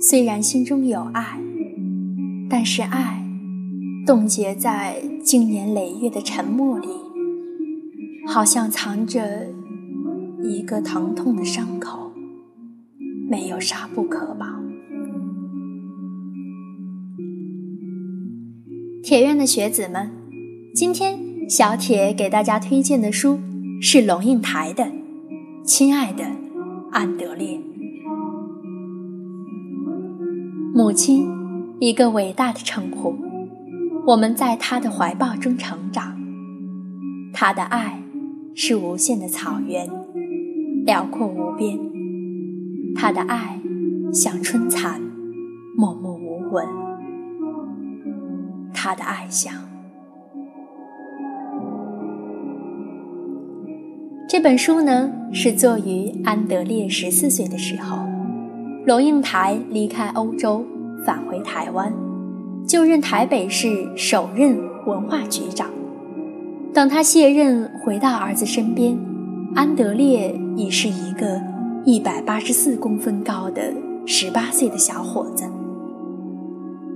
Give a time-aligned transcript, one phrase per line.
[0.00, 1.40] 虽然心中有爱，
[2.48, 3.26] 但是爱
[4.06, 6.86] 冻结在经年累月的沉默里，
[8.28, 9.48] 好像藏着
[10.44, 12.12] 一个疼痛的伤口，
[13.28, 14.62] 没有纱布可绑。
[19.02, 20.12] 铁院的学子们，
[20.72, 21.18] 今天
[21.50, 23.40] 小铁给大家推荐的书
[23.82, 24.84] 是龙应台的
[25.64, 26.37] 《亲爱的
[26.98, 27.56] 安德烈》。
[30.74, 31.28] 母亲，
[31.78, 33.14] 一个伟大的称呼。
[34.04, 36.18] 我们在她的怀抱中成长。
[37.32, 38.02] 她的爱
[38.52, 39.88] 是无限的草原，
[40.84, 41.78] 辽阔无边。
[42.96, 43.60] 她的爱
[44.12, 45.00] 像春蚕，
[45.76, 46.66] 默默无闻。
[48.74, 49.67] 他的爱像。
[54.28, 58.06] 这本书呢，是作于安德烈十四岁的时候，
[58.84, 60.62] 龙应台离开欧洲，
[61.02, 61.90] 返回台湾，
[62.66, 65.70] 就任台北市首任文化局长。
[66.74, 68.98] 等他卸任，回到儿子身边，
[69.54, 71.40] 安德烈已是一个
[71.86, 73.72] 一百八十四公分高的
[74.04, 75.44] 十八岁的小伙子，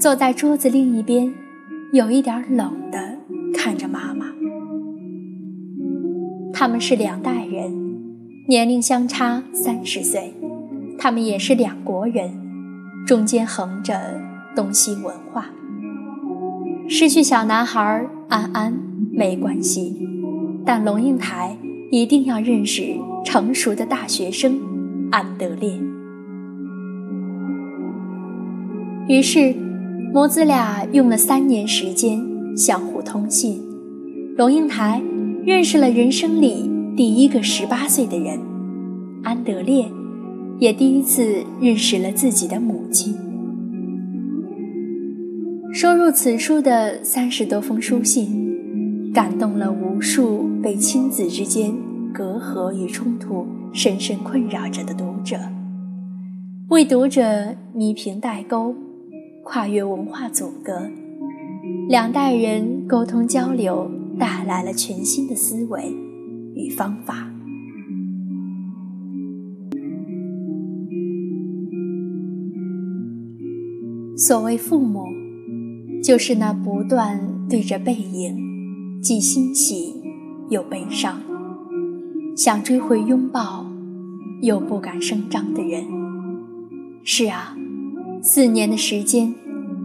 [0.00, 1.30] 坐在桌子另一边。
[1.92, 2.98] 有一点冷的
[3.54, 4.27] 看着妈妈，
[6.58, 7.72] 他们是两代人，
[8.48, 10.34] 年龄相差三十岁，
[10.98, 12.32] 他们也是两国人，
[13.06, 14.20] 中间横着
[14.56, 15.50] 东西文化。
[16.88, 18.76] 失去小男孩安安
[19.12, 20.04] 没关系，
[20.66, 21.56] 但龙应台
[21.92, 24.58] 一定要认识成熟的大学生
[25.12, 25.78] 安德烈。
[29.08, 29.54] 于是。
[30.10, 32.18] 母子俩用了三年时间
[32.56, 33.62] 相互通信，
[34.38, 35.02] 龙应台
[35.48, 38.38] 认识了人生里第一个十八岁的人，
[39.22, 39.90] 安德烈
[40.58, 43.16] 也第一次认识了自己的母亲。
[45.72, 51.72] 收入此书的三十多封书信，感动了无数被亲子之间
[52.12, 55.38] 隔阂与冲突深深困扰着的读者，
[56.68, 58.74] 为读者弥平代沟。
[59.42, 60.90] 跨越文化阻隔，
[61.88, 65.94] 两代人沟通交流带来了全新的思维
[66.54, 67.30] 与方法。
[74.16, 75.04] 所谓父母，
[76.02, 79.94] 就是那不断对着背影，既欣喜
[80.50, 81.20] 又悲伤，
[82.36, 83.64] 想追回拥抱，
[84.42, 85.84] 又不敢声张的人。
[87.04, 87.54] 是啊。
[88.20, 89.32] 四年的时间，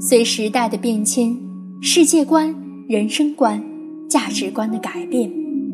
[0.00, 1.38] 随时代的变迁、
[1.82, 2.56] 世界观、
[2.88, 3.62] 人生观、
[4.08, 5.30] 价值观的改变，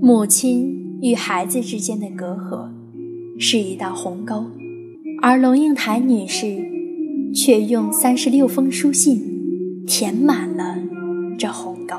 [0.00, 2.68] 母亲与孩子之间的隔阂
[3.38, 4.46] 是一道鸿沟，
[5.20, 6.58] 而龙应台女士
[7.34, 10.78] 却用三十六封书信填满了
[11.38, 11.96] 这鸿沟。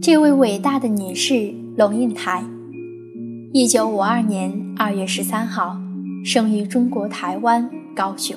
[0.00, 2.44] 这位伟大的女士龙应台。
[3.52, 5.76] 一九五二年二月十三号，
[6.24, 8.36] 生于中国台湾高雄，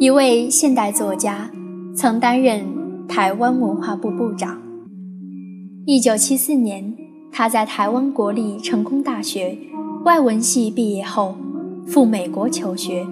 [0.00, 1.50] 一位现代作家，
[1.94, 2.64] 曾担任
[3.06, 4.58] 台湾文化部部长。
[5.84, 6.96] 一九七四年，
[7.30, 9.58] 他在台湾国立成功大学
[10.06, 11.36] 外文系毕业后，
[11.86, 13.06] 赴美国求学，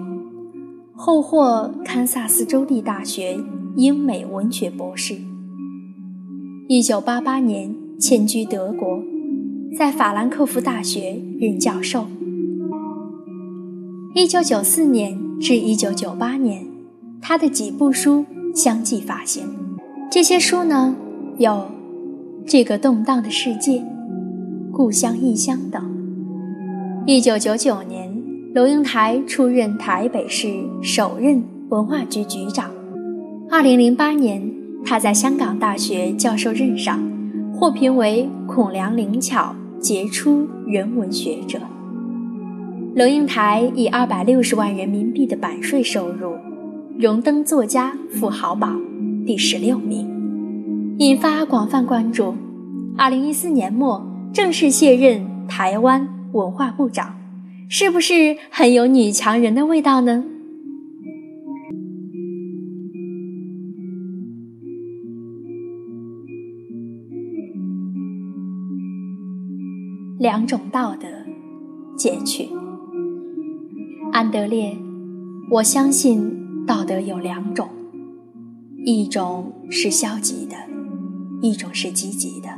[0.95, 3.37] 后获堪萨斯州立大学
[3.75, 5.15] 英美文学博士。
[6.67, 8.99] 一九八八年，迁居德国。
[9.77, 12.07] 在法兰克福大学任教授。
[14.15, 16.65] 一九九四年至一九九八年，
[17.21, 18.25] 他的几部书
[18.55, 19.43] 相继发行。
[20.11, 20.95] 这些书呢，
[21.37, 21.51] 有
[22.45, 23.79] 《这个动荡的世界》
[24.71, 25.83] 《故乡异乡》等。
[27.05, 28.09] 一九九九年，
[28.53, 30.47] 龙应台出任台北市
[30.81, 32.71] 首任文化局局长。
[33.49, 34.51] 二零零八年，
[34.85, 36.99] 他在香港大学教授任上，
[37.53, 39.55] 获评为孔梁灵巧。
[39.79, 41.57] 杰出人文学者，
[42.95, 46.33] 龙应台以二百六十万人民币的版税收入，
[46.99, 48.77] 荣登作家富豪榜
[49.25, 50.05] 第十六名，
[50.97, 52.35] 引发广泛关注。
[52.97, 57.15] 二零一四年末正式卸任台湾文化部长，
[57.69, 60.25] 是不是很有女强人的味道呢？
[70.19, 71.07] 两种道德，
[71.95, 72.49] 截取。
[74.11, 74.75] 安德烈，
[75.51, 76.38] 我相信
[76.69, 77.67] 道德有两种，
[78.85, 80.55] 一种是消极的，
[81.41, 82.49] 一种是积极的。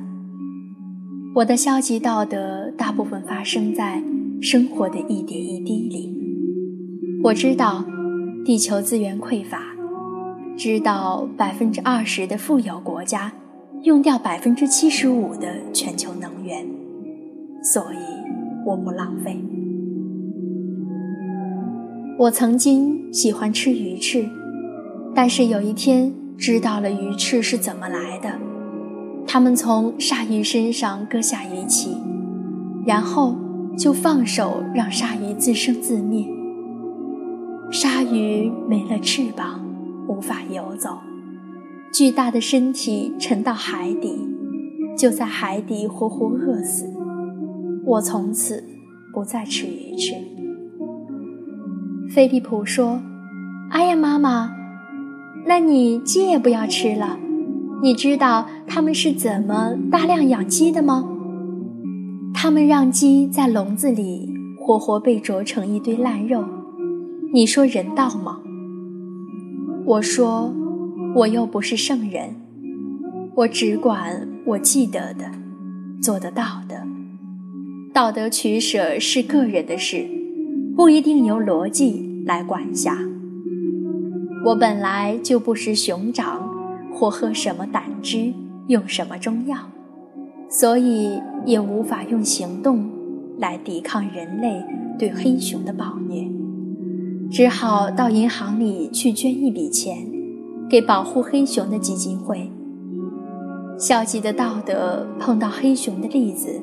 [1.36, 4.04] 我的消极道德大部分发生在
[4.42, 6.14] 生活的一点一滴里。
[7.24, 7.86] 我知道
[8.44, 9.62] 地球资源匮乏，
[10.58, 13.32] 知道百分之二十的富有国家
[13.84, 16.68] 用掉百分之七十五的全球能源，
[17.64, 19.42] 所以我不浪费。
[22.22, 24.30] 我曾经喜欢吃鱼翅，
[25.16, 28.40] 但是有一天知道了鱼翅是怎么来的。
[29.26, 31.98] 他们从鲨鱼身上割下鱼鳍，
[32.86, 33.36] 然后
[33.76, 36.28] 就放手让鲨鱼自生自灭。
[37.72, 39.66] 鲨鱼没了翅膀，
[40.08, 41.00] 无法游走，
[41.92, 44.16] 巨大的身体沉到海底，
[44.96, 46.86] 就在海底活活饿死。
[47.84, 48.64] 我从此
[49.12, 50.14] 不再吃鱼翅。
[52.14, 53.02] 菲利普说
[53.72, 54.54] ：“哎呀，妈妈，
[55.46, 57.18] 那你鸡也不要吃了。”
[57.82, 61.08] 你知道他们是怎么大量养鸡的吗？
[62.34, 64.30] 他们让鸡在笼子里
[64.60, 66.44] 活活被啄成一堆烂肉，
[67.34, 68.40] 你说人道吗？
[69.86, 70.54] 我说，
[71.16, 72.36] 我又不是圣人，
[73.36, 75.32] 我只管我记得的，
[76.02, 76.86] 做得到的。
[77.94, 80.06] 道德取舍是个人的事，
[80.82, 82.98] 不一定由逻辑来管辖。
[84.48, 86.50] 我本来就不是熊掌。
[86.92, 88.34] 或喝什么胆汁，
[88.68, 89.58] 用什么中药，
[90.50, 92.90] 所以也无法用行动
[93.38, 94.62] 来抵抗人类
[95.00, 96.28] 对黑熊的暴虐，
[97.32, 100.06] 只好到银行里去捐一笔钱，
[100.68, 102.52] 给保护黑熊的基金会。
[103.80, 106.60] 消极的道德碰到黑熊的例子，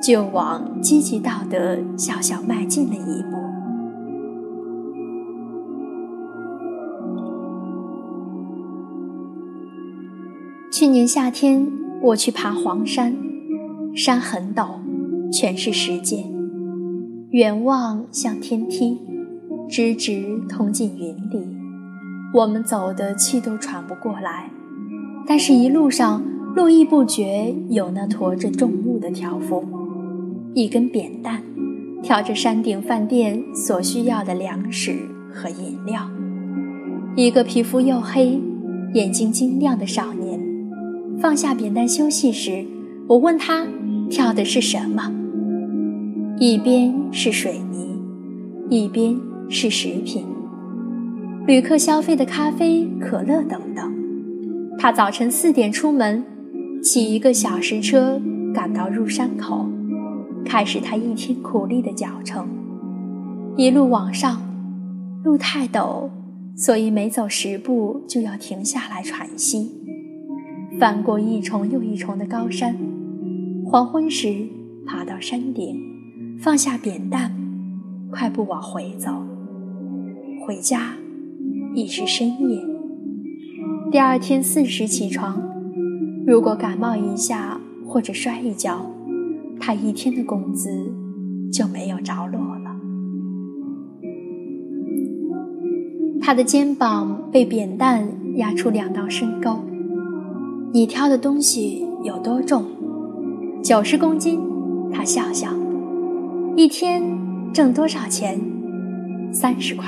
[0.00, 3.38] 就往积极道德小小迈进了一步。
[10.70, 11.66] 去年夏天，
[12.02, 13.16] 我去爬黄山，
[13.96, 14.76] 山很陡，
[15.32, 16.24] 全是石阶，
[17.30, 19.00] 远望像天梯，
[19.68, 21.56] 直直通进云里。
[22.32, 24.50] 我们走的气都喘不过来，
[25.26, 26.22] 但是一路上
[26.54, 29.64] 络绎不绝有那驮着重物的挑夫，
[30.58, 31.40] 一根扁担，
[32.02, 34.98] 挑着山顶饭店所需要的粮食
[35.32, 36.00] 和饮料，
[37.14, 38.40] 一个皮肤黝黑、
[38.92, 40.40] 眼睛晶亮的少年。
[41.20, 42.64] 放下扁担休息时，
[43.06, 43.68] 我问他
[44.10, 45.12] 挑的是什么。
[46.40, 47.96] 一边是水泥，
[48.68, 49.16] 一边
[49.48, 50.26] 是食品，
[51.46, 53.94] 旅客消费的咖啡、可乐等等。
[54.76, 56.24] 他早晨四点出门，
[56.82, 58.20] 骑一个小时车
[58.52, 59.64] 赶到入山口，
[60.48, 62.48] 开始他一天苦力的脚程。
[63.54, 64.40] 一路往上，
[65.22, 66.08] 路太陡，
[66.56, 69.70] 所以每走十步就要停下来喘息。
[70.80, 72.78] 翻过一重又一重的高山，
[73.66, 74.46] 黄昏时
[74.86, 75.78] 爬到山顶，
[76.40, 77.30] 放下扁担，
[78.10, 79.10] 快步往回走。
[80.46, 80.94] 回家
[81.74, 82.64] 已是深夜。
[83.92, 85.42] 第二天四时起床，
[86.26, 88.90] 如果感冒一下或者摔一跤，
[89.60, 90.70] 他一天的工资
[91.52, 92.76] 就没有着落了。
[96.20, 98.06] 他的肩膀被扁担
[98.36, 99.60] 压出两道深沟。
[100.72, 102.64] 你挑的东西有多重？
[103.62, 104.40] 九十公斤。
[104.92, 105.48] 他笑笑。
[106.56, 107.02] 一天
[107.52, 108.40] 挣多少钱？
[109.32, 109.86] 三十块。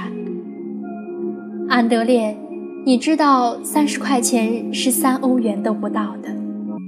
[1.69, 2.37] 安德烈，
[2.85, 6.35] 你知道三十块钱是三欧元都不到的，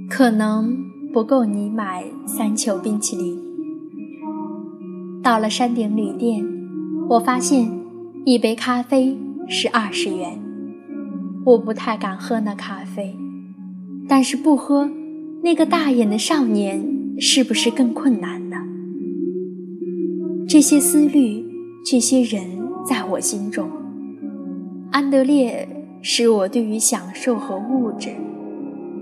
[0.09, 0.75] 可能
[1.13, 3.39] 不够你买三球冰淇淋。
[5.21, 6.43] 到了山顶旅店，
[7.07, 7.69] 我发现
[8.25, 9.15] 一杯咖啡
[9.47, 10.41] 是二十元。
[11.45, 13.15] 我不太敢喝那咖啡。
[14.09, 14.89] 但是不喝，
[15.43, 16.83] 那个大眼的少年
[17.19, 18.57] 是不是更困难呢？
[20.47, 21.45] 这些思虑，
[21.85, 22.41] 这些人，
[22.89, 23.69] 在我心中，
[24.91, 28.09] 安德烈使我对于享受和物质，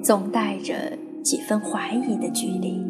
[0.03, 2.81] 总带着几分怀疑的距离。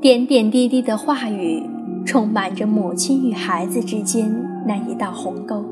[0.00, 1.62] 点点滴滴的话语，
[2.04, 4.32] 充满着母亲与孩子之间
[4.64, 5.64] 那一道鸿沟。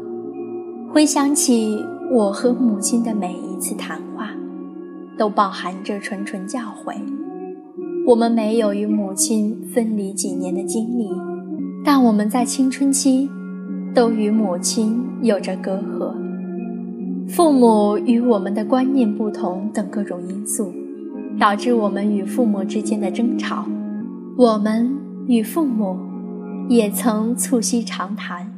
[0.92, 1.78] 回想起
[2.10, 4.30] 我和母亲的每一次谈话，
[5.16, 6.96] 都包含着谆谆教诲。
[8.08, 11.08] 我们没有与母亲分离几年的经历，
[11.84, 13.28] 但我们在青春期
[13.94, 16.14] 都与母亲有着隔阂。
[17.28, 20.72] 父母与我们的观念不同等各种因素，
[21.38, 23.66] 导致我们与父母之间的争吵。
[24.38, 25.98] 我们与父母
[26.68, 28.52] 也曾促膝长谈，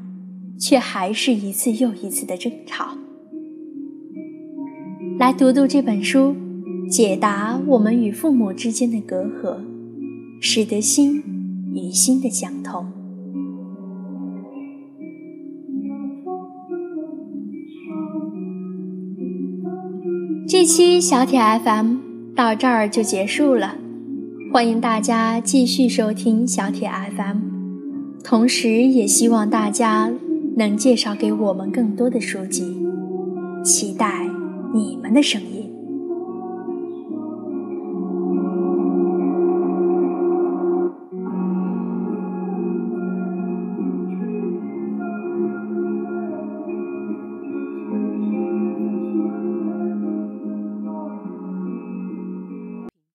[0.57, 2.97] 却还是一次又一次的争吵。
[5.19, 6.37] 来读读这本书，
[6.89, 9.59] 解答我们与父母之间的隔阂，
[10.41, 11.23] 使得心
[11.75, 12.87] 与心的相通。
[20.59, 21.97] 这期小铁 FM
[22.35, 23.75] 到这儿就结束了，
[24.51, 27.37] 欢迎大家继续收听小铁 FM，
[28.25, 30.11] 同时也希望大家
[30.57, 32.75] 能介绍给我们更多的书籍，
[33.63, 34.27] 期待
[34.73, 35.56] 你们的声音。